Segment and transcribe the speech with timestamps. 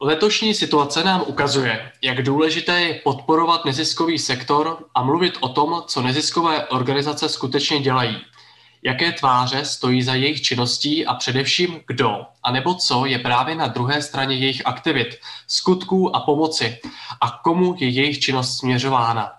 [0.00, 6.02] Letošní situace nám ukazuje, jak důležité je podporovat neziskový sektor a mluvit o tom, co
[6.02, 8.16] neziskové organizace skutečně dělají.
[8.82, 14.02] Jaké tváře stojí za jejich činností a především kdo, anebo co je právě na druhé
[14.02, 15.08] straně jejich aktivit,
[15.46, 16.78] skutků a pomoci
[17.20, 19.32] a komu je jejich činnost směřována.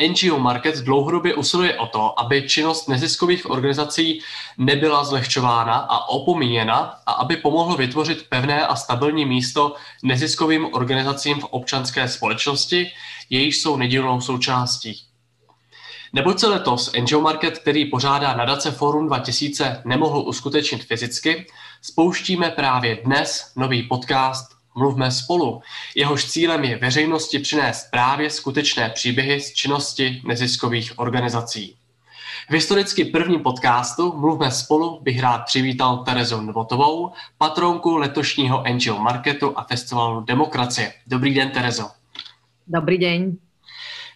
[0.00, 4.20] NGO Market dlouhodobě usiluje o to, aby činnost neziskových organizací
[4.58, 11.44] nebyla zlehčována a opomíjena a aby pomohlo vytvořit pevné a stabilní místo neziskovým organizacím v
[11.44, 12.90] občanské společnosti,
[13.30, 15.06] jejíž jsou nedílnou součástí.
[16.12, 21.46] Neboť se letos NGO Market, který pořádá nadace Forum 2000, nemohl uskutečnit fyzicky,
[21.82, 25.62] spouštíme právě dnes nový podcast Mluvme spolu.
[25.94, 31.76] Jehož cílem je veřejnosti přinést právě skutečné příběhy z činnosti neziskových organizací.
[32.50, 39.58] V historicky prvním podcastu Mluvme spolu bych rád přivítal Terezu Nvotovou, patronku letošního NGO Marketu
[39.58, 40.92] a festivalu Demokracie.
[41.06, 41.90] Dobrý den, Terezo.
[42.66, 43.36] Dobrý den.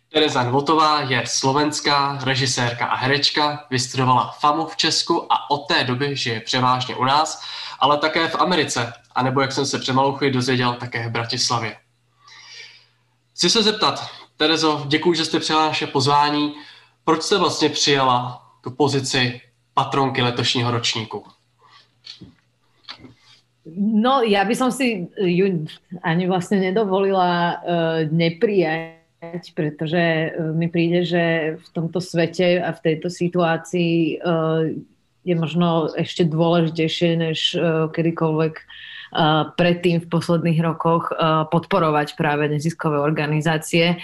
[0.08, 6.16] Tereza Nvotová je slovenská režisérka a herečka, vystudovala FAMu v Česku a od té doby
[6.16, 7.42] žije převážně u nás,
[7.80, 9.94] ale také v Americe, anebo jak jsem se před
[10.30, 11.76] dozvěděl, také v Bratislavě.
[13.34, 14.06] Chci se zeptat,
[14.36, 16.54] Terezo, děkuji, že jste přijala naše pozvání.
[17.04, 19.40] Proč jste vlastně přijala tu pozici
[19.74, 21.24] patronky letošního ročníku?
[23.76, 25.68] No, ja by som si ju
[26.00, 28.97] ani vlastne nedovolila uh, neprijať
[29.54, 31.24] pretože e, mi príde, že
[31.58, 34.14] v tomto svete a v tejto situácii e,
[35.26, 38.54] je možno ešte dôležitejšie než e, kedykoľvek
[39.56, 41.08] predtým v posledných rokoch
[41.48, 43.96] podporovať práve neziskové organizácie.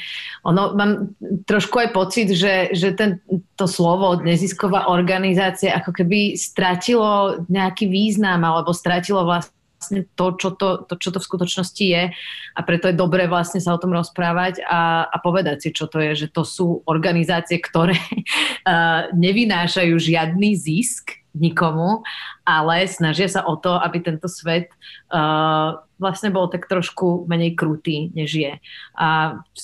[0.48, 1.12] Ono, mám
[1.44, 3.20] trošku aj pocit, že, že ten,
[3.52, 9.52] to slovo nezisková organizácia ako keby stratilo nejaký význam alebo stratilo vlastne
[9.84, 12.08] vlastne to čo to, to, čo to v skutočnosti je
[12.56, 16.00] a preto je dobré vlastne sa o tom rozprávať a, a povedať si, čo to
[16.00, 22.00] je, že to sú organizácie, ktoré uh, nevynášajú žiadny zisk nikomu,
[22.48, 24.72] ale snažia sa o to, aby tento svet
[25.12, 28.52] uh, vlastne bol tak trošku menej krutý, než je.
[28.94, 29.58] A v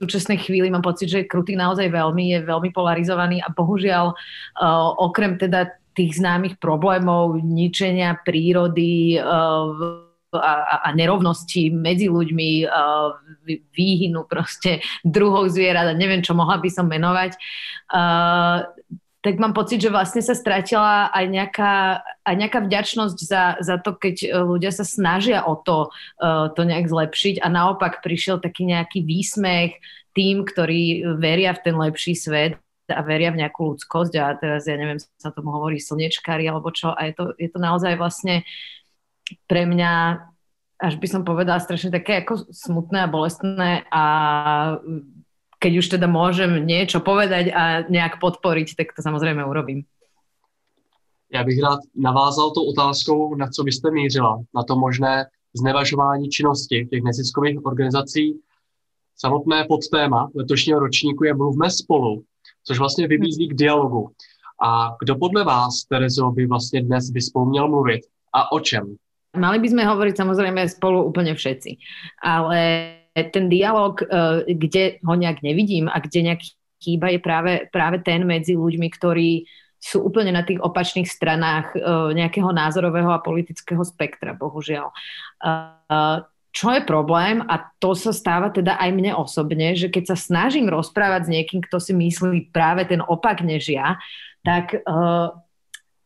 [0.00, 5.38] súčasnej chvíli mám pocit, že krutý naozaj veľmi, je veľmi polarizovaný a bohužiaľ uh, okrem
[5.38, 13.14] teda tých známych problémov ničenia prírody uh, a, a nerovnosti medzi ľuďmi, uh,
[13.70, 17.38] výhynu proste druhov zvierat a neviem, čo mohla by som menovať,
[17.94, 18.66] uh,
[19.24, 21.74] tak mám pocit, že vlastne sa stratila aj nejaká,
[22.28, 25.88] aj nejaká vďačnosť za, za to, keď ľudia sa snažia o to,
[26.20, 27.40] uh, to nejak zlepšiť.
[27.40, 29.80] A naopak prišiel taký nejaký výsmech
[30.12, 32.60] tým, ktorí veria v ten lepší svet
[32.92, 34.12] a veria v nejakú ľudskosť.
[34.20, 36.92] A teraz ja neviem, sa tomu hovorí slnečkári alebo čo.
[36.92, 38.44] A je to, je to naozaj vlastne
[39.48, 40.20] pre mňa
[40.84, 44.04] až by som povedala strašne také ako smutné a bolestné a
[45.64, 49.88] keď už teda môžem niečo povedať a nejak podporiť, tak to samozrejme urobím.
[51.32, 55.26] Já bych rád navázal tou otázkou, na co byste mířila, na to možné
[55.56, 58.40] znevažování činnosti těch neziskových organizací.
[59.16, 62.22] Samotné podtéma letošního ročníku je Mluvme spolu,
[62.64, 64.10] což vlastně vybízí k dialogu.
[64.62, 68.00] A kdo podle vás, Terezo, by vlastně dnes by spolu měl mluvit
[68.32, 68.96] a o čem?
[69.34, 71.74] Mali by sme hovoriť samozrejme spolu úplne všetci,
[72.22, 72.58] ale
[73.14, 74.06] ten dialog, e,
[74.58, 76.42] kde ho nejak nevidím a kde nejak
[76.82, 79.46] chýba, je práve, práve ten medzi ľuďmi, ktorí
[79.78, 81.78] sú úplne na tých opačných stranách e,
[82.18, 84.90] nejakého názorového a politického spektra, bohužiaľ.
[84.90, 84.94] E,
[86.54, 90.70] čo je problém, a to sa stáva teda aj mne osobne, že keď sa snažím
[90.70, 93.98] rozprávať s niekým, kto si myslí práve ten opak než ja,
[94.46, 94.78] tak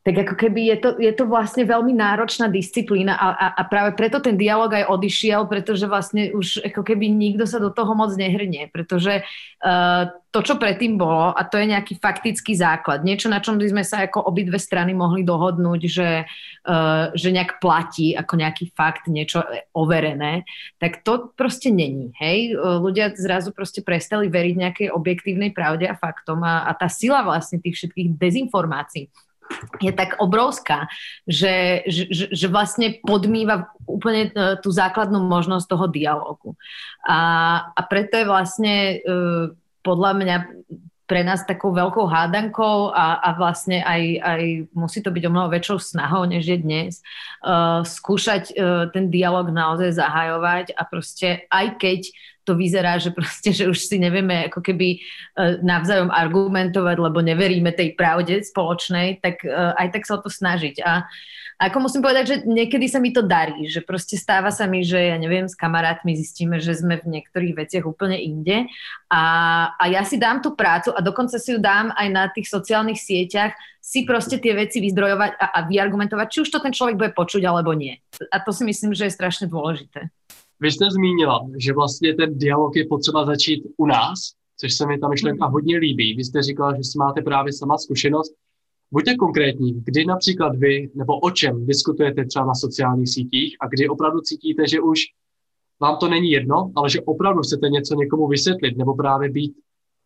[0.08, 3.92] tak ako keby je to, je to vlastne veľmi náročná disciplína a, a, a práve
[3.92, 8.16] preto ten dialog aj odišiel, pretože vlastne už ako keby nikto sa do toho moc
[8.16, 13.44] nehrnie, pretože uh, to, čo predtým bolo, a to je nejaký faktický základ, niečo, na
[13.44, 16.24] čom by sme sa ako obidve strany mohli dohodnúť, že,
[16.64, 19.44] uh, že nejak platí ako nejaký fakt, niečo
[19.76, 20.48] overené,
[20.80, 22.16] tak to proste není.
[22.16, 22.56] Hej?
[22.56, 27.60] Ľudia zrazu proste prestali veriť nejakej objektívnej pravde a faktom a, a tá sila vlastne
[27.60, 29.27] tých všetkých dezinformácií
[29.80, 30.88] je tak obrovská,
[31.24, 36.50] že, že, že vlastne podmýva úplne e, tú základnú možnosť toho dialogu.
[37.08, 37.18] A,
[37.72, 39.48] a preto je vlastne uh,
[39.80, 40.36] podľa mňa
[41.08, 44.42] pre nás takou veľkou hádankou a, a vlastne aj, aj
[44.76, 47.00] musí to byť o mnoho väčšou snahou, než je dnes,
[47.48, 52.12] uh, skúšať uh, ten dialog naozaj zahajovať a proste aj keď
[52.48, 55.04] to vyzerá, že proste, že už si nevieme ako keby
[55.60, 59.44] navzájom argumentovať, lebo neveríme tej pravde spoločnej, tak
[59.76, 60.80] aj tak sa o to snažiť.
[60.80, 61.04] A
[61.58, 65.10] ako musím povedať, že niekedy sa mi to darí, že proste stáva sa mi, že
[65.10, 68.70] ja neviem, s kamarátmi zistíme, že sme v niektorých veciach úplne inde
[69.10, 69.22] a,
[69.74, 73.02] a ja si dám tú prácu a dokonca si ju dám aj na tých sociálnych
[73.02, 77.10] sieťach, si proste tie veci vyzdrojovať a, a vyargumentovať, či už to ten človek bude
[77.10, 77.98] počuť alebo nie.
[78.30, 80.14] A to si myslím, že je strašne dôležité.
[80.60, 84.18] Vy jste zmínila, že vlastně ten dialog je potřeba začít u nás,
[84.60, 85.52] což se mi ta myšlenka mm.
[85.52, 86.14] hodně líbí.
[86.14, 88.34] Vy jste říkala, že si máte právě sama zkušenost.
[88.90, 93.88] Buďte konkrétní, kdy například vy nebo o čem diskutujete třeba na sociálních sítích a kdy
[93.88, 95.00] opravdu cítíte, že už
[95.80, 99.52] vám to není jedno, ale že opravdu chcete něco někomu vysvětlit nebo právě být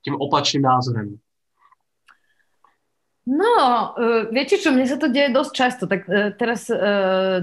[0.04, 1.18] tím opačným názorem.
[3.22, 3.54] No,
[3.94, 5.86] uh, viete čo, mne sa to deje dosť často.
[5.86, 7.38] Tak uh, teraz uh,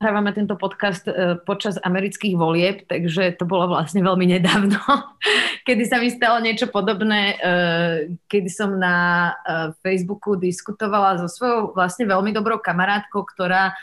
[0.00, 4.80] nahrávame tento podcast uh, počas amerických volieb, takže to bolo vlastne veľmi nedávno,
[5.68, 8.96] kedy sa mi stalo niečo podobné, uh, kedy som na
[9.36, 13.76] uh, Facebooku diskutovala so svojou vlastne veľmi dobrou kamarátkou, ktorá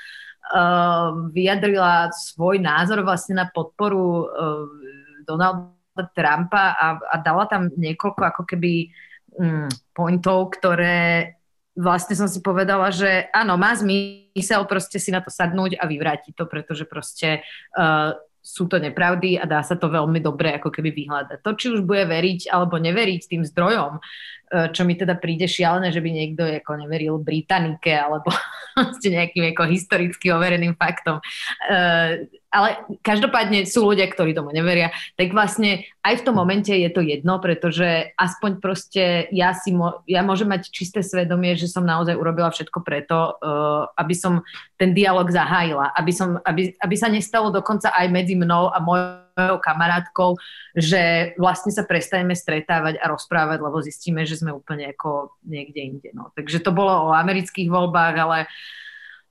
[1.36, 4.32] vyjadrila svoj názor vlastne na podporu
[5.28, 8.88] Donalda Trumpa a, a dala tam niekoľko ako keby
[9.44, 11.36] um, pointov, ktoré
[11.78, 16.34] vlastne som si povedala, že áno, má zmysel proste si na to sadnúť a vyvrátiť
[16.34, 17.46] to, pretože proste
[17.78, 21.44] uh, sú to nepravdy a dá sa to veľmi dobre ako keby vyhľadať.
[21.44, 24.00] To, či už bude veriť alebo neveriť tým zdrojom,
[24.48, 28.32] čo mi teda príde šialené, že by niekto ako neveril Britanike alebo
[29.04, 31.20] nejakým ako historicky overeným faktom.
[31.68, 36.88] Uh, ale každopádne sú ľudia, ktorí tomu neveria, tak vlastne aj v tom momente je
[36.88, 41.84] to jedno, pretože aspoň proste ja, si mo- ja môžem mať čisté svedomie, že som
[41.84, 44.48] naozaj urobila všetko preto, uh, aby som
[44.80, 49.27] ten dialog zahájila, aby, som, aby, aby sa nestalo dokonca aj medzi mnou a mojou
[49.38, 50.36] kamarátkou,
[50.74, 56.10] že vlastne sa prestaneme stretávať a rozprávať, lebo zistíme, že sme úplne ako niekde inde.
[56.18, 56.34] No.
[56.34, 58.40] Takže to bolo o amerických voľbách, ale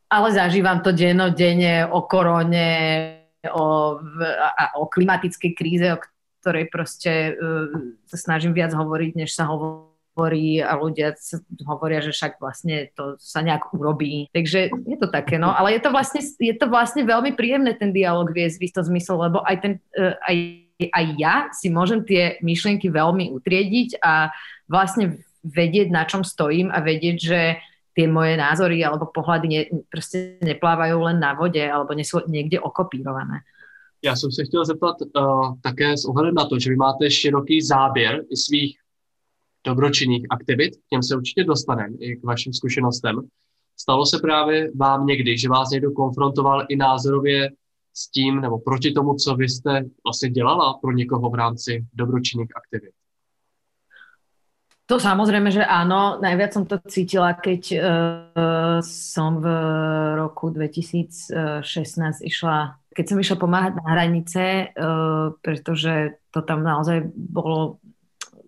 [0.06, 2.70] ale zažívam to dennodenne o korone,
[3.50, 3.98] o,
[4.38, 5.98] a, o klimatickej kríze, o
[6.42, 7.66] ktorej proste uh,
[8.06, 9.85] sa snažím viac hovoriť, než sa hovorí
[10.64, 11.12] a ľudia
[11.68, 14.32] hovoria, že však vlastne to sa nejak urobí.
[14.32, 15.52] Takže je to také, no.
[15.52, 19.28] Ale je to vlastne, je to vlastne veľmi príjemné ten dialog viesť v istom zmysle,
[19.28, 20.36] lebo aj, ten, uh, aj,
[20.88, 24.32] aj ja si môžem tie myšlienky veľmi utriediť a
[24.64, 27.40] vlastne vedieť, na čom stojím a vedieť, že
[27.96, 32.60] tie moje názory alebo pohľady ne, proste neplávajú len na vode alebo nie sú niekde
[32.60, 33.44] okopírované.
[34.04, 37.62] Já jsem se chtěl zeptat uh, také s ohledem na to, že vy máte široký
[37.62, 38.78] záběr svých
[39.66, 43.20] dobročinných aktivit, k těm se určitě dostaneme i k vašim zkušenostem.
[43.76, 47.50] Stalo se právě vám někdy, že vás někdo konfrontoval i názorově
[47.94, 52.56] s tím nebo proti tomu, co vy jste vlastně dělala pro někoho v rámci dobročinných
[52.56, 52.92] aktivit?
[54.86, 56.22] To samozrejme, že áno.
[56.22, 59.46] Najviac som to cítila, keď uh, som v
[60.14, 61.26] roku 2016
[62.22, 67.82] išla, keď som išla pomáhať na hranice, uh, pretože to tam naozaj bolo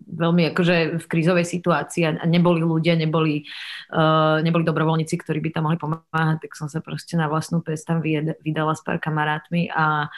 [0.09, 3.45] veľmi akože v krízovej situácii a neboli ľudia, neboli,
[3.93, 7.85] uh, neboli dobrovoľníci, ktorí by tam mohli pomáhať, tak som sa proste na vlastnú pes
[7.85, 10.09] tam vydala s pár kamarátmi a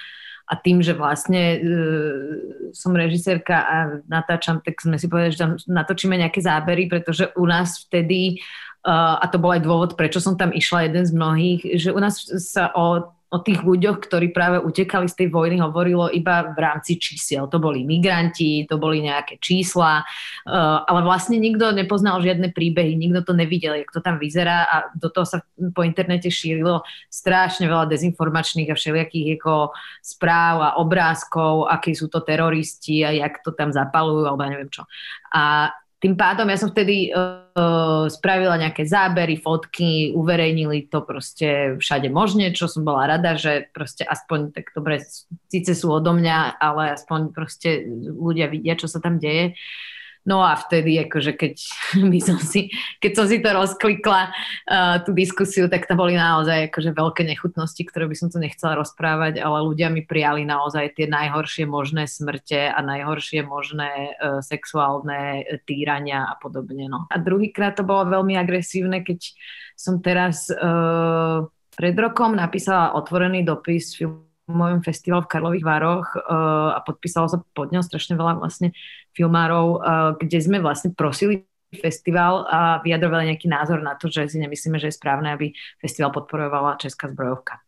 [0.51, 2.27] a tým, že vlastne uh,
[2.75, 3.75] som režisérka a
[4.11, 8.43] natáčam, tak sme si povedali, že tam natočíme nejaké zábery, pretože u nás vtedy,
[8.83, 11.99] uh, a to bol aj dôvod, prečo som tam išla, jeden z mnohých, že u
[12.03, 16.59] nás sa o o tých ľuďoch, ktorí práve utekali z tej vojny, hovorilo iba v
[16.59, 17.47] rámci čísiel.
[17.47, 23.31] To boli migranti, to boli nejaké čísla, uh, ale vlastne nikto nepoznal žiadne príbehy, nikto
[23.31, 25.39] to nevidel, jak to tam vyzerá a do toho sa
[25.71, 29.71] po internete šírilo strašne veľa dezinformačných a všelijakých ako
[30.03, 34.71] správ a obrázkov, akí sú to teroristi a jak to tam zapalujú, alebo ja neviem
[34.75, 34.83] čo.
[35.31, 35.71] A
[36.01, 42.49] tým pádom ja som vtedy uh, spravila nejaké zábery, fotky, uverejnili to proste všade možne,
[42.57, 45.05] čo som bola rada, že proste aspoň tak dobre,
[45.45, 47.85] síce sú odo mňa, ale aspoň proste
[48.17, 49.53] ľudia vidia, čo sa tam deje.
[49.53, 51.55] Uh, No a vtedy, akože keď,
[52.13, 52.69] by som si,
[53.01, 57.81] keď som si to rozklikla, uh, tú diskusiu, tak to boli naozaj akože veľké nechutnosti,
[57.89, 62.69] ktoré by som tu nechcela rozprávať, ale ľudia mi prijali naozaj tie najhoršie možné smrte
[62.69, 66.85] a najhoršie možné uh, sexuálne týrania a podobne.
[66.85, 67.09] No.
[67.09, 69.33] A druhýkrát to bolo veľmi agresívne, keď
[69.73, 76.75] som teraz uh, pred rokom napísala otvorený dopis film mojom festival v Karlových Vároch uh,
[76.75, 78.75] a podpísalo sa pod ňou strašne veľa vlastne
[79.15, 79.79] filmárov, uh,
[80.19, 84.91] kde sme vlastne prosili festival a vyjadrovali nejaký názor na to, že si nemyslíme, že
[84.91, 87.63] je správne, aby festival podporovala Česká zbrojovka.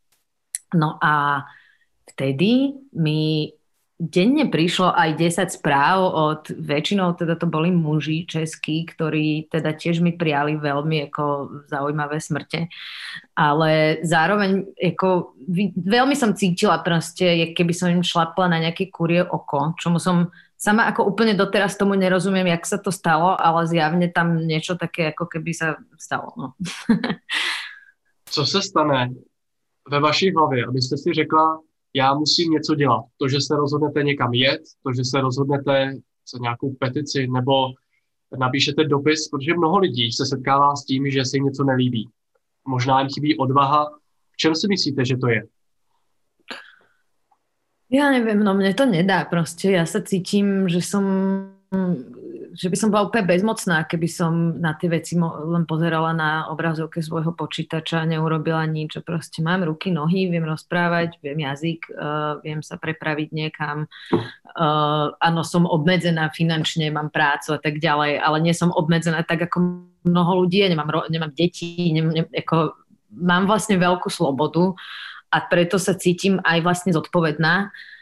[0.75, 1.45] No a
[2.11, 3.47] vtedy mi
[4.03, 10.03] denne prišlo aj 10 správ od, väčšinou teda to boli muži českí, ktorí teda tiež
[10.03, 11.23] mi prijali veľmi ako
[11.71, 12.67] zaujímavé smrte,
[13.31, 15.39] ale zároveň ako,
[15.79, 20.27] veľmi som cítila proste, keby som im šlapla na nejaké kurie oko, čomu som
[20.59, 25.15] sama ako úplne doteraz tomu nerozumiem, jak sa to stalo, ale zjavne tam niečo také
[25.15, 26.35] ako keby sa stalo.
[26.35, 26.47] No.
[28.33, 29.09] Co se stane
[29.89, 31.59] ve vaší hlavě, abyste si řekla,
[31.95, 33.03] já musím něco dělat.
[33.17, 35.93] To, že se rozhodnete někam jet, to, že se rozhodnete
[36.33, 37.53] za nějakou petici nebo
[38.39, 42.09] napíšete dopis, protože mnoho lidí se setkává s tím, že se jim něco nelíbí.
[42.67, 43.85] Možná jim chybí odvaha.
[44.31, 45.41] V čem si myslíte, že to je?
[47.93, 49.69] Ja neviem, no mne to nedá proste.
[49.69, 51.05] Ja sa cítim, že som
[52.53, 57.01] že by som bola úplne bezmocná, keby som na tie veci len pozerala na obrazovke
[57.01, 59.01] svojho počítača neurobila nič.
[59.01, 63.89] Proste mám ruky, nohy, viem rozprávať, viem jazyk, uh, viem sa prepraviť niekam.
[64.53, 69.49] Uh, áno, som obmedzená finančne, mám prácu a tak ďalej, ale nie som obmedzená tak
[69.49, 72.77] ako mnoho ľudí, nemám, nemám deti, nem, nem, ako,
[73.17, 74.77] mám vlastne veľkú slobodu
[75.33, 77.92] a preto sa cítim aj vlastne zodpovedná uh,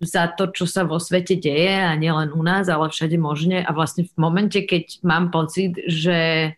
[0.00, 3.60] za to, čo sa vo svete deje a nielen u nás, ale všade možne.
[3.60, 6.52] A vlastne v momente, keď mám pocit, že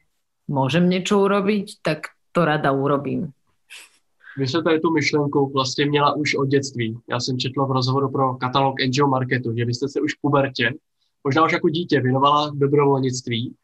[0.47, 3.35] môžem niečo urobiť, tak to rada urobím.
[4.39, 6.99] Vy jste tady tu myšlenku vlastně měla už od dětství.
[7.11, 10.21] Já jsem četl v rozhovoru pro katalog NGO Marketu, že vy jste se už v
[10.21, 10.75] pubertě,
[11.25, 13.55] možná už jako dítě, věnovala dobrovolnictví.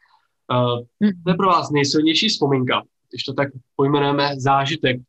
[0.51, 5.01] Uh, to je pro vás nejsilnější vzpomínka, když to tak pojmenujeme zážitek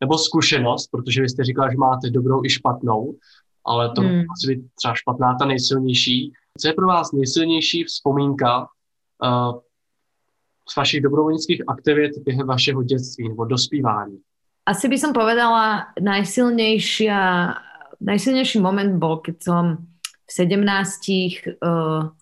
[0.00, 3.14] nebo zkušenost, protože vy jste říkala, že máte dobrou i špatnou,
[3.66, 4.24] ale to hmm.
[4.32, 6.32] asi být třeba špatná ta nejsilnější.
[6.60, 9.58] Co je pro vás nejsilnější vzpomínka uh,
[10.68, 14.18] z vašich dobrovolnických aktivit během vašeho dětství nebo dospívání?
[14.68, 17.56] Asi by som povedala, najsilnejšia,
[18.04, 19.64] najsilnejší moment bol, keď som
[20.28, 20.60] v 17
[21.64, 22.12] uh,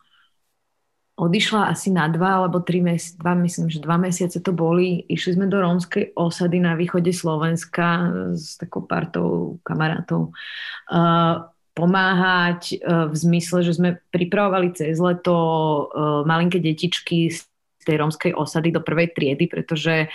[1.17, 5.03] odišla asi na dva alebo tri mesiace, dva, myslím, že dva mesiace to boli.
[5.09, 10.37] Išli sme do rómskej osady na východe Slovenska s takou partou kamarátov
[10.93, 17.45] uh, pomáhať uh, v zmysle, že sme pripravovali cez leto uh, malinké detičky z
[17.85, 20.13] tej rómskej osady do prvej triedy, pretože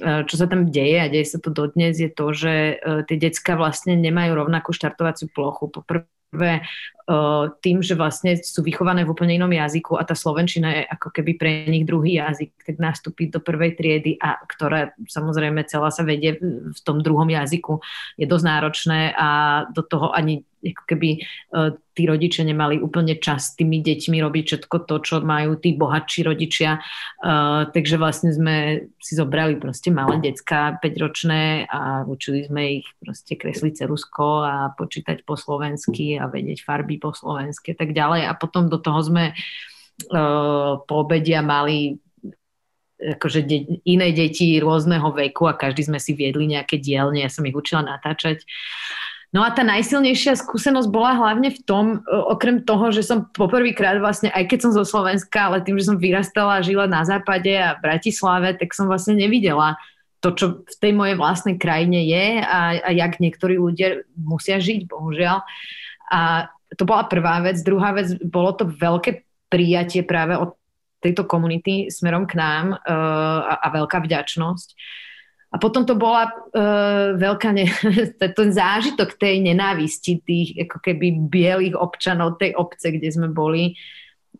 [0.00, 3.98] čo sa tam deje a deje sa to dodnes, je to, že tie decka vlastne
[3.98, 5.68] nemajú rovnakú štartovaciu plochu.
[6.32, 6.64] Poprvé
[7.60, 11.32] tým, že vlastne sú vychované v úplne inom jazyku a tá slovenčina je ako keby
[11.36, 16.38] pre nich druhý jazyk, tak nastúpiť do prvej triedy a ktorá samozrejme celá sa vedie
[16.72, 17.82] v tom druhom jazyku
[18.16, 19.28] je dosť náročné a
[19.74, 24.44] do toho ani ako keby uh, tí rodičia nemali úplne čas s tými deťmi robiť
[24.46, 26.78] všetko to, čo majú tí bohatší rodičia.
[27.18, 33.34] Uh, takže vlastne sme si zobrali proste malé decka, 5-ročné a učili sme ich proste
[33.34, 38.30] kresliť cerusko a počítať po slovensky a vedieť farby po slovensky a tak ďalej.
[38.30, 41.98] A potom do toho sme uh, po obedia mali
[43.02, 47.42] akože de- iné deti rôzneho veku a každý sme si viedli nejaké dielne, ja som
[47.42, 48.46] ich učila natáčať.
[49.32, 53.96] No a tá najsilnejšia skúsenosť bola hlavne v tom, e, okrem toho, že som poprvýkrát
[53.96, 57.48] vlastne, aj keď som zo Slovenska, ale tým, že som vyrastala a žila na západe
[57.48, 59.80] a v Bratislave, tak som vlastne nevidela
[60.22, 64.86] to, čo v tej mojej vlastnej krajine je a, a jak niektorí ľudia musia žiť,
[64.86, 65.42] bohužiaľ.
[66.12, 67.58] A to bola prvá vec.
[67.64, 70.54] Druhá vec, bolo to veľké prijatie práve od
[71.02, 74.68] tejto komunity smerom k nám uh, a, a veľká vďačnosť.
[75.52, 77.68] A potom to bola uh, veľká, ne,
[78.40, 83.76] ten zážitok tej nenávisti tých ako keby bielých občanov tej obce, kde sme boli.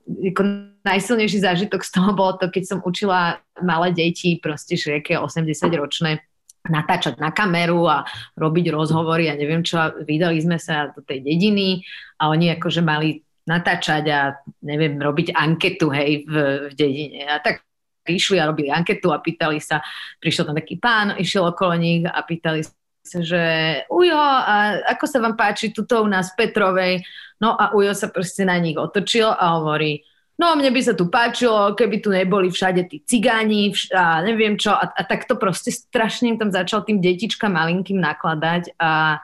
[0.08, 6.24] Ako najsilnejší zážitok z toho bolo to, keď som učila malé deti, proste všelijaké 80-ročné,
[6.62, 8.06] natáčať na kameru a
[8.38, 9.82] robiť rozhovory a neviem čo.
[10.06, 11.82] Vydali sme sa do tej dediny
[12.22, 16.34] a oni akože mali natáčať a neviem, robiť anketu hej v,
[16.70, 17.26] v dedine.
[17.26, 17.66] A tak
[18.06, 19.78] išli a robili anketu a pýtali sa,
[20.18, 22.66] prišiel tam taký pán, išiel okolo nich a pýtali
[23.02, 23.42] sa, že
[23.90, 27.02] Ujo, a ako sa vám páči tuto u nás Petrovej?
[27.42, 30.02] No a Ujo sa proste na nich otočil a hovorí,
[30.38, 34.54] no mne by sa tu páčilo, keby tu neboli všade tí cigáni vš- a neviem
[34.54, 34.74] čo.
[34.74, 39.22] A, a tak to proste strašne tam začal tým detičkám malinkým nakladať a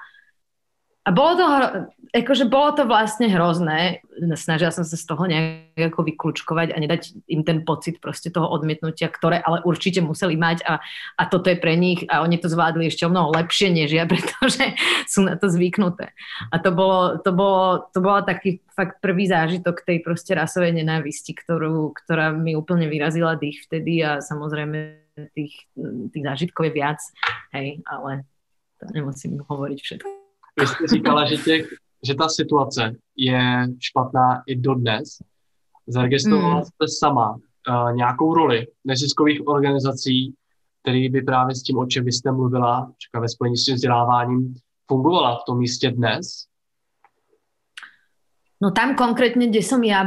[1.09, 1.47] a bolo to,
[2.13, 4.01] akože bolo to vlastne hrozné.
[4.35, 9.13] Snažila som sa z toho nejako vyklúčkovať a nedať im ten pocit proste toho odmietnutia,
[9.13, 10.81] ktoré ale určite museli mať a,
[11.21, 14.05] a toto je pre nich a oni to zvládli ešte o mnoho lepšie než ja,
[14.11, 14.75] pretože
[15.05, 16.13] sú na to zvyknuté.
[16.49, 21.37] A to bolo, to bolo, to bolo taký fakt prvý zážitok tej proste rasovej nenávisti,
[21.37, 25.67] ktorú, ktorá mi úplne vyrazila dých vtedy a samozrejme tých,
[26.15, 27.01] tých zážitkov je viac,
[27.51, 28.23] hej, ale
[28.79, 30.09] to nemusím hovoriť všetko.
[30.59, 31.67] Vy jste říkala, že těch
[32.07, 35.19] že ta situace je špatná i dodnes.
[35.87, 36.65] Zaregistrovala hmm.
[36.65, 40.35] jste sama uh, nějakou roli neziskových organizací,
[40.83, 44.55] který by právě s tím, o čem vy jste mluvila, ve spojení s tím vzděláváním,
[44.87, 46.49] fungovala v tom místě dnes?
[48.59, 50.03] No tam konkrétne, kde som ja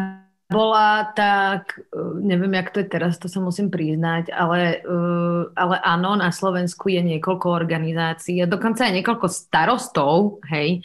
[0.52, 5.76] bola, tak eh, neviem, jak to je teraz, to sa musím priznať, ale, eh, ale
[5.80, 10.84] áno, na Slovensku je niekoľko organizácií a dokonca aj niekoľko starostov, hej,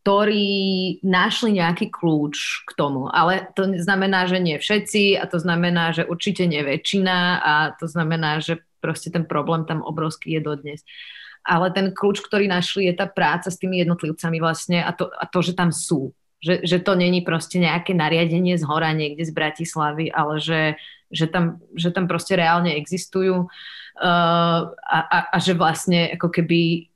[0.00, 0.48] ktorí
[1.06, 3.06] našli nejaký kľúč k tomu.
[3.12, 7.86] Ale to znamená, že nie všetci a to znamená, že určite nie väčšina a to
[7.86, 10.80] znamená, že proste ten problém tam obrovský je dodnes.
[11.44, 15.24] Ale ten kľúč, ktorý našli, je tá práca s tými jednotlivcami vlastne a to, a
[15.28, 19.32] to že tam sú že, že to není proste nejaké nariadenie z hora niekde z
[19.36, 20.62] Bratislavy, ale že,
[21.12, 26.88] že, tam, že tam proste reálne existujú uh, a, a, a že vlastne ako keby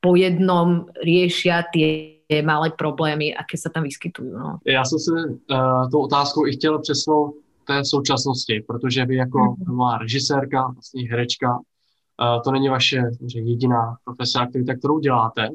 [0.00, 4.32] po jednom riešia tie malé problémy, aké sa tam vyskytujú.
[4.38, 4.58] No.
[4.66, 7.34] Já jsem si uh, tou otázkou i chtěl přesnout
[7.66, 9.76] té současnosti, protože vy jako mm.
[9.76, 13.02] má režisérka, vlastně herečka, uh, to není vaše
[13.34, 15.48] jediná profesní aktivita, kterou děláte.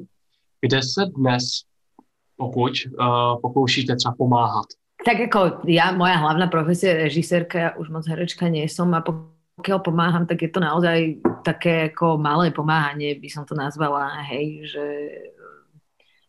[0.61, 1.43] Kde se dnes
[2.37, 4.65] pokud uh, pokoušíte třeba pomáhat?
[5.05, 9.05] Tak ako ja, moja hlavná profesia je režisérka, ja už moc herečka nie som a
[9.55, 14.67] pokiaľ pomáham, tak je to naozaj také ako malé pomáhanie, by som to nazvala, hej,
[14.67, 14.85] že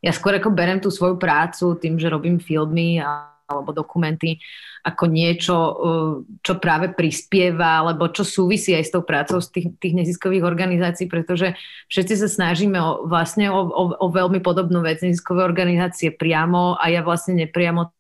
[0.00, 4.42] ja skôr ako berem tú svoju prácu tým, že robím filmy a alebo dokumenty
[4.87, 9.68] ako niečo, uh, čo práve prispieva, alebo čo súvisí aj s tou prácou z tých,
[9.83, 11.59] tých neziskových organizácií, pretože
[11.90, 16.87] všetci sa snažíme o, vlastne o, o, o veľmi podobnú vec, neziskové organizácie priamo a
[16.90, 17.96] ja vlastne nepriamo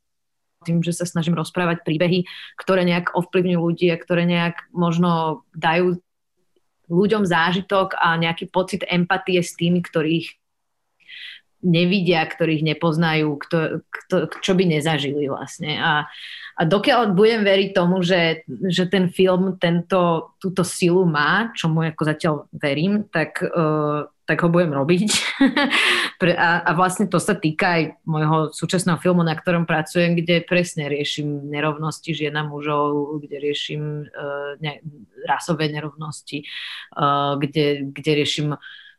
[0.66, 2.26] tým, že sa snažím rozprávať príbehy,
[2.58, 6.02] ktoré nejak ovplyvňujú ľudí a ktoré nejak možno dajú
[6.90, 10.34] ľuďom zážitok a nejaký pocit empatie s tými, ktorých
[11.66, 13.58] nevidia, ktorých nepoznajú, kto,
[13.90, 15.82] kto, čo by nezažili vlastne.
[15.82, 16.06] A,
[16.54, 21.82] a dokiaľ budem veriť tomu, že, že ten film tento, túto silu má, čo mu
[21.82, 25.10] ako zatiaľ verím, tak, uh, tak ho budem robiť.
[26.34, 30.90] a, a vlastne to sa týka aj môjho súčasného filmu, na ktorom pracujem, kde presne
[30.90, 34.82] riešim nerovnosti žien a mužov, kde riešim uh, ne,
[35.24, 36.42] rasové nerovnosti,
[36.98, 38.48] uh, kde, kde riešim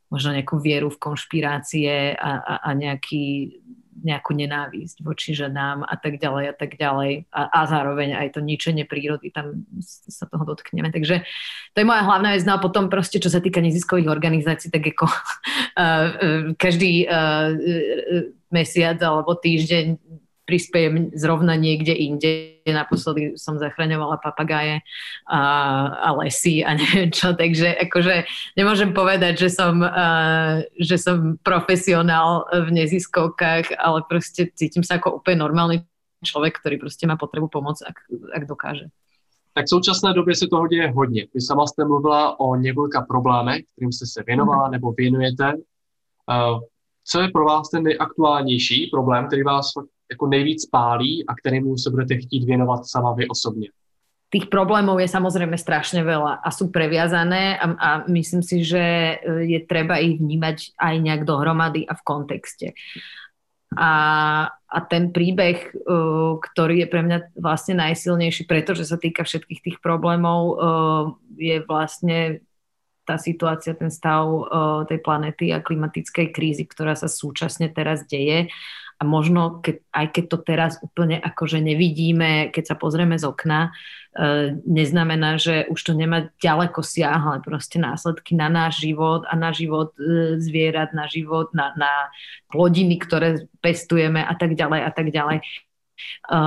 [0.07, 3.59] možno nejakú vieru v konšpirácie a, a, a nejaký,
[4.03, 7.29] nejakú nenávisť voči ženám a tak ďalej a tak ďalej.
[7.33, 10.93] A, a zároveň aj to ničenie prírody, tam sa toho dotkneme.
[10.93, 11.25] Takže
[11.73, 12.43] to je moja hlavná vec.
[12.45, 17.53] No a potom proste, čo sa týka neziskových organizácií, tak ako uh, každý uh,
[18.53, 19.97] mesiac alebo týždeň
[20.47, 22.63] prispiejem zrovna niekde inde.
[22.63, 24.79] Naposledy som zachraňovala papagáje
[25.27, 25.41] a,
[25.91, 28.23] a lesy a neviem čo, takže akože
[28.55, 35.19] nemôžem povedať, že som, uh, že som profesionál v neziskovkách, ale proste cítim sa ako
[35.19, 35.75] úplne normálny
[36.23, 37.95] člověk, který prostě má potřebu pomoct, ak,
[38.33, 38.85] ak dokáže.
[39.53, 41.27] Tak v současné době se toho děje hodně.
[41.33, 44.71] Vy sama jste mluvila o několika problémech, kterým jste se věnovala mm.
[44.71, 45.53] nebo věnujete.
[45.53, 46.59] Uh,
[47.03, 49.71] co je pro vás ten nejaktuálnější problém, který vás
[50.11, 53.69] jako nejvíc pálí a kterému se budete chtít věnovat sama vy osobně?
[54.27, 59.15] Tých problémov je samozrejme strašne veľa a sú previazané a, a myslím si, že e,
[59.47, 62.67] je treba ich vnímať aj nejak dohromady a v kontexte.
[63.71, 63.91] A,
[64.51, 69.77] a ten príbeh, uh, ktorý je pre mňa vlastne najsilnejší, pretože sa týka všetkých tých
[69.83, 71.03] problémov, uh,
[71.35, 72.39] je vlastne
[73.07, 74.27] tá situácia, ten stav
[74.91, 78.51] tej planety a klimatickej krízy, ktorá sa súčasne teraz deje
[78.97, 83.69] a možno, keď, aj keď to teraz úplne akože nevidíme, keď sa pozrieme z okna,
[84.17, 89.53] e, neznamená, že už to nemá ďaleko siahle proste následky na náš život a na
[89.53, 92.09] život e, zvierat, na život, na, na
[92.49, 95.37] plodiny, ktoré pestujeme a tak ďalej a tak ďalej.
[95.45, 96.37] E,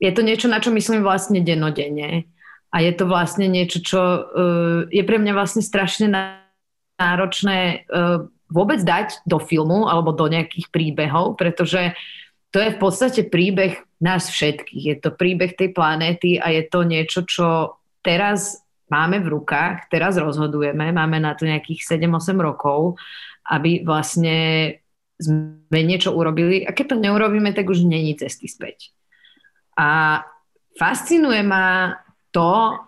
[0.00, 2.24] je to niečo, na čo myslím vlastne denodenne.
[2.72, 4.20] A je to vlastne niečo, čo e,
[4.92, 6.08] je pre mňa vlastne strašne
[6.96, 11.94] náročné e, vôbec dať do filmu alebo do nejakých príbehov, pretože
[12.54, 14.82] to je v podstate príbeh nás všetkých.
[14.86, 20.14] Je to príbeh tej planéty a je to niečo, čo teraz máme v rukách, teraz
[20.14, 22.94] rozhodujeme, máme na to nejakých 7-8 rokov,
[23.50, 24.38] aby vlastne
[25.16, 28.94] sme niečo urobili a keď to neurobíme, tak už není cesty späť.
[29.74, 30.22] A
[30.78, 31.98] fascinuje ma
[32.30, 32.78] to,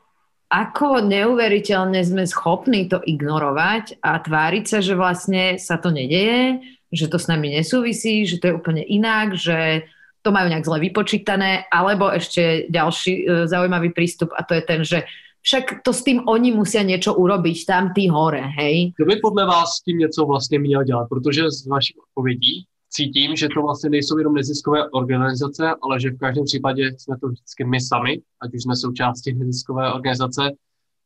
[0.49, 7.13] ako neuveriteľne sme schopní to ignorovať a tváriť sa, že vlastne sa to nedeje, že
[7.13, 9.85] to s nami nesúvisí, že to je úplne inak, že
[10.25, 14.81] to majú nejak zle vypočítané, alebo ešte ďalší e, zaujímavý prístup a to je ten,
[14.85, 15.05] že
[15.45, 18.93] však to s tým oni musia niečo urobiť, tam tí hore, hej.
[18.99, 21.07] Kto by podle vás s tím něco vlastně měl dělat?
[21.09, 26.19] Protože z vašich odpovědí cítím, že to vlastně nejsou jenom neziskové organizace, ale že v
[26.19, 30.43] každém případě jsme to vždycky my sami, ať už jsme součástí neziskové organizace,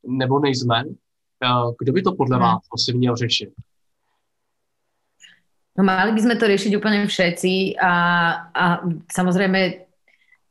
[0.06, 0.84] nebo nejsme.
[1.78, 2.42] Kdo by to podle hmm.
[2.42, 3.50] vás asi měl řešit?
[5.72, 7.94] No mali by sme to riešiť úplne všetci a,
[8.52, 8.64] a
[9.08, 9.88] samozrejme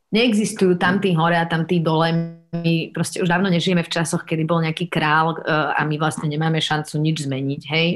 [0.10, 4.28] neexistujú tam tí hore a tam tí dole my proste už dávno nežijeme v časoch,
[4.28, 7.62] kedy bol nejaký král uh, a my vlastne nemáme šancu nič zmeniť.
[7.63, 7.88] Hej?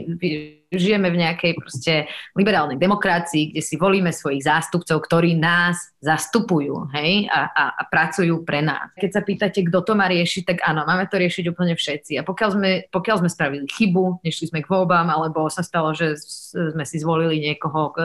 [0.78, 1.94] Žijeme v nejakej proste
[2.38, 7.26] liberálnej demokracii, kde si volíme svojich zástupcov, ktorí nás zastupujú hej?
[7.32, 8.92] A, a, a pracujú pre nás.
[9.00, 12.20] Keď sa pýtate, kto to má riešiť, tak áno, máme to riešiť úplne všetci.
[12.20, 16.20] A pokiaľ sme, pokiaľ sme spravili chybu, nešli sme k voľbám, alebo sa stalo, že
[16.54, 17.96] sme si zvolili niekoho,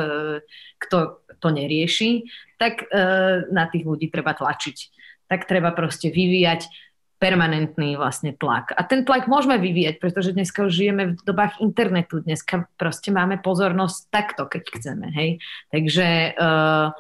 [0.81, 0.97] kto
[1.41, 2.29] to nerieši,
[2.61, 6.67] tak uh, na tých ľudí treba tlačiť tak treba proste vyvíjať
[7.21, 8.73] permanentný vlastne tlak.
[8.73, 12.25] A ten tlak môžeme vyvíjať, pretože dneska už žijeme v dobách internetu.
[12.25, 15.13] Dneska proste máme pozornosť takto, keď chceme.
[15.13, 15.37] Hej?
[15.69, 16.97] Takže, uh,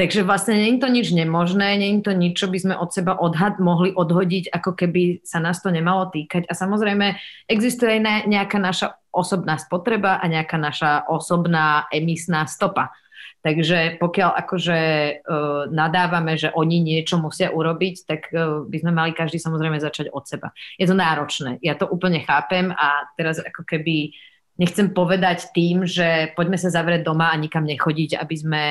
[0.00, 3.60] takže vlastne je to nič nemožné, je to nič, čo by sme od seba odhad,
[3.60, 6.48] mohli odhodiť, ako keby sa nás to nemalo týkať.
[6.48, 12.96] A samozrejme existuje aj nejaká naša osobná spotreba a nejaká naša osobná emisná stopa.
[13.44, 14.80] Takže pokiaľ akože
[15.20, 20.08] uh, nadávame, že oni niečo musia urobiť, tak uh, by sme mali každý samozrejme začať
[20.08, 20.48] od seba.
[20.80, 24.16] Je to náročné, ja to úplne chápem a teraz ako keby
[24.56, 28.62] nechcem povedať tým, že poďme sa zavrieť doma a nikam nechodiť, aby sme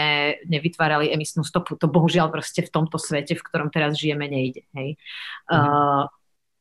[0.47, 1.75] nevytvárali emisnú stopu.
[1.75, 4.63] To bohužiaľ proste v tomto svete, v ktorom teraz žijeme, nejde.
[4.73, 4.95] Hej?
[5.51, 5.53] Mm.
[5.53, 6.03] Uh,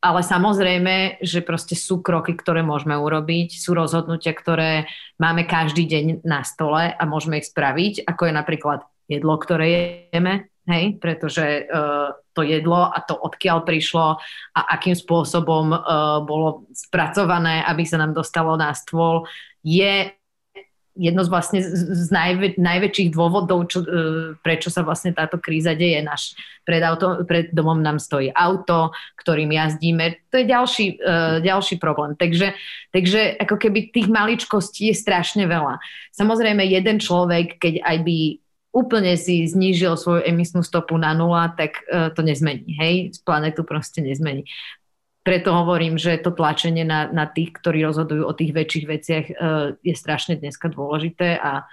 [0.03, 4.91] ale samozrejme, že proste sú kroky, ktoré môžeme urobiť, sú rozhodnutia, ktoré
[5.23, 9.67] máme každý deň na stole a môžeme ich spraviť, ako je napríklad jedlo, ktoré
[10.11, 14.19] jeme, hej, pretože uh, to jedlo a to odkiaľ prišlo
[14.59, 15.79] a akým spôsobom uh,
[16.27, 19.23] bolo spracované, aby sa nám dostalo na stôl,
[19.63, 20.11] je
[20.93, 23.89] jedno z vlastne z najvä, najväčších dôvodov, čo, e,
[24.45, 26.05] prečo sa vlastne táto kríza deje.
[26.05, 26.37] Naš,
[26.69, 30.29] pred, auto, pred domom nám stojí auto, ktorým jazdíme.
[30.31, 32.15] To je ďalší, uh, ďalší problém.
[32.15, 32.55] Takže,
[32.95, 35.83] takže ako keby tých maličkostí je strašne veľa.
[36.15, 38.19] Samozrejme, jeden človek, keď aj by
[38.73, 42.79] úplne si znížil svoju emisnú stopu na nula, tak uh, to nezmení.
[42.79, 44.47] Hej, planetu proste nezmení
[45.23, 49.35] preto hovorím, že to tlačenie na, na tých, ktorí rozhodujú o tých väčších veciach, uh,
[49.83, 51.67] je strašne dneska dôležité a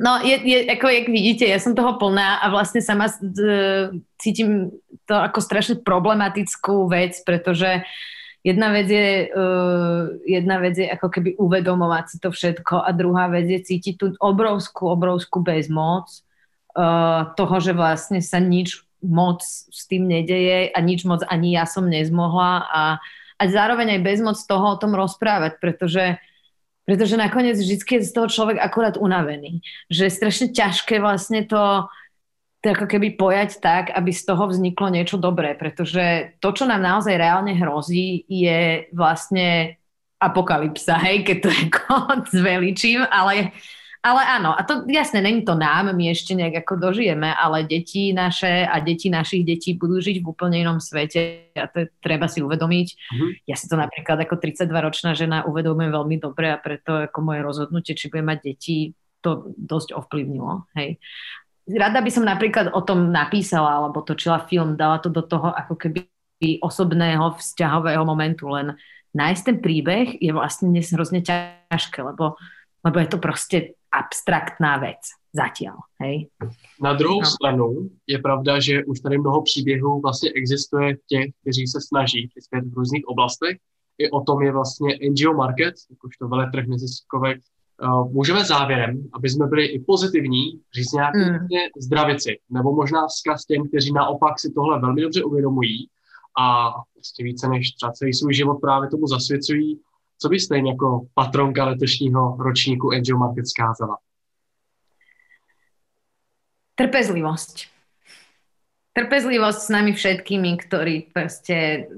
[0.00, 4.72] No, je, je, ako jak vidíte, ja som toho plná a vlastne sama uh, cítim
[5.04, 7.84] to ako strašne problematickú vec, pretože
[8.40, 13.28] jedna vec je, uh, jedna vec je ako keby uvedomovať si to všetko a druhá
[13.28, 16.08] vec je cítiť tú obrovskú, obrovskú bezmoc
[16.72, 21.64] uh, toho, že vlastne sa nič moc s tým nedeje a nič moc ani ja
[21.64, 22.82] som nezmohla a,
[23.36, 26.20] a zároveň aj bezmoc toho o tom rozprávať, pretože
[26.90, 29.62] pretože nakoniec vždy je z toho človek akurát unavený.
[29.86, 31.86] Že je strašne ťažké vlastne to,
[32.66, 36.82] to ako keby pojať tak, aby z toho vzniklo niečo dobré, pretože to, čo nám
[36.82, 39.78] naozaj reálne hrozí, je vlastne
[40.18, 41.94] apokalypsa, hej, keď to ako
[42.34, 43.54] zveličím, ale
[44.00, 48.16] ale áno, a to jasne, není to nám, my ešte nejak ako dožijeme, ale deti
[48.16, 52.24] naše a deti našich detí budú žiť v úplne inom svete a to je, treba
[52.24, 52.88] si uvedomiť.
[52.96, 53.30] Mm-hmm.
[53.44, 57.92] Ja si to napríklad ako 32-ročná žena uvedomujem veľmi dobre a preto ako moje rozhodnutie,
[57.92, 60.64] či budem mať deti, to dosť ovplyvnilo.
[60.80, 60.96] Hej.
[61.68, 65.76] Rada by som napríklad o tom napísala alebo točila film, dala to do toho ako
[65.76, 66.08] keby
[66.64, 68.80] osobného vzťahového momentu, len
[69.12, 72.40] nájsť ten príbeh je vlastne dnes hrozne ťažké, lebo,
[72.80, 75.00] lebo je to proste abstraktná věc
[75.32, 75.72] zatím.
[76.00, 76.28] Hej?
[76.82, 77.26] Na druhou no.
[77.26, 82.64] stranu je pravda, že už tady mnoho příběhů vlastně existuje těch, kteří se snaží přispět
[82.64, 83.56] v různých oblastech.
[83.98, 87.38] I o tom je vlastně NGO Market, jakožto veletrh neziskovek.
[87.82, 91.46] Uh, můžeme závěrem, aby jsme byli i pozitivní, říct nějaké mm.
[91.80, 95.88] zdravici, nebo možná vzkaz těm, kteří naopak si tohle velmi dobře uvědomují
[96.40, 99.80] a vlastně více než třeba celý svůj život právě tomu zasvěcují,
[100.22, 103.96] co byste jim jako patronka letošního ročníku Angel Market skázala?
[106.74, 107.68] Trpezlivosť.
[108.92, 111.88] Trpezlivosť s nami všetkými, ktorí proste,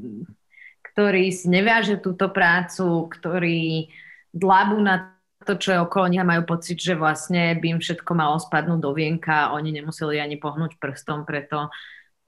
[0.92, 3.90] ktorí si nevážia túto prácu, ktorí
[4.34, 5.14] dlábu na
[5.46, 8.78] to, čo je okolo nich a majú pocit, že vlastne by im všetko malo spadnúť
[8.78, 11.70] do vienka oni nemuseli ani pohnúť prstom, preto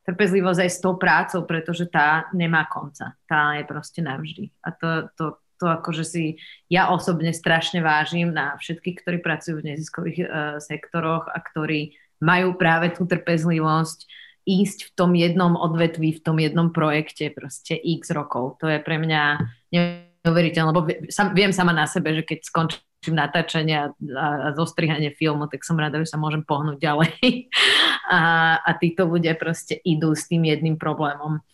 [0.05, 3.17] trpezlivosť aj s tou prácou, pretože tá nemá konca.
[3.25, 4.53] Tá je proste navždy.
[4.63, 5.25] A to, to,
[5.59, 6.25] to akože si
[6.67, 12.57] ja osobne strašne vážim na všetkých, ktorí pracujú v neziskových uh, sektoroch a ktorí majú
[12.57, 14.07] práve tú trpezlivosť
[14.45, 18.61] ísť v tom jednom odvetví, v tom jednom projekte proste x rokov.
[18.61, 19.41] To je pre mňa
[19.73, 20.85] neuveriteľné, lebo
[21.33, 23.87] viem sama na sebe, že keď skončím končím natáčanie a,
[24.17, 27.13] a, a zostrihanie filmu, tak som rada, že sa môžem pohnúť ďalej.
[28.17, 28.21] a,
[28.65, 31.45] a títo ľudia proste idú s tým jedným problémom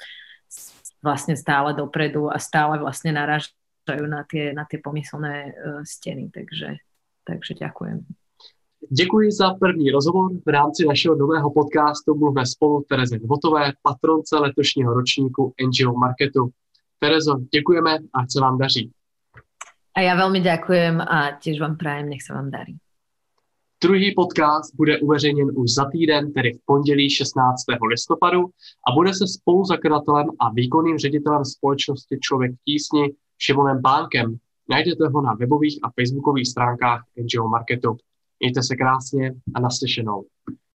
[1.03, 3.11] vlastne stále dopredu a stále vlastne
[3.89, 6.31] narážajú na tie, na tie pomyselné uh, steny.
[6.31, 6.77] Takže,
[7.25, 8.07] takže ďakujem.
[8.91, 10.31] Děkuji za první rozhovor.
[10.47, 16.51] V rámci našeho nového podcastu mluvíme spolu Tereze Dvotové, patronce letošního ročníku NGO Marketu.
[16.99, 18.91] Terezo, děkujeme a se vám daří.
[19.91, 22.79] A ja veľmi ďakujem a tiež vám prajem, nech sa vám darí.
[23.83, 27.65] Druhý podcast bude uveřejněn už za týden, tedy v pondělí 16.
[27.91, 28.55] listopadu
[28.89, 33.11] a bude se spoluzakladatelem a výkonným ředitelem společnosti Člověk tísni
[33.43, 34.37] Šimonem Pánkem.
[34.69, 37.97] Najdete ho na webových a facebookových stránkách NGO Marketu.
[38.41, 40.25] Mějte se krásně a naslyšenou.